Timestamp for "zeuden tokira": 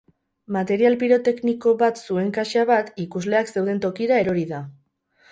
3.57-4.17